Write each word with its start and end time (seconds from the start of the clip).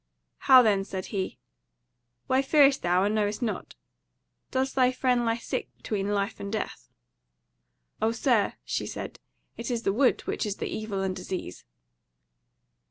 "How 0.49 0.63
then," 0.63 0.83
said 0.83 1.05
he, 1.13 1.37
"why 2.25 2.41
fearest 2.41 2.81
thou, 2.81 3.03
and 3.03 3.13
knowest 3.13 3.43
not? 3.43 3.75
doth 4.49 4.73
thy 4.73 4.91
friend 4.91 5.25
lie 5.25 5.37
sick 5.37 5.69
between 5.77 6.07
life 6.07 6.39
and 6.39 6.51
death?" 6.51 6.89
"O 8.01 8.11
Sir," 8.11 8.53
she 8.65 8.87
said, 8.87 9.19
"it 9.57 9.69
is 9.69 9.83
the 9.83 9.93
Wood 9.93 10.21
which 10.21 10.43
is 10.43 10.55
the 10.55 10.65
evil 10.65 11.03
and 11.03 11.15
disease." 11.15 11.65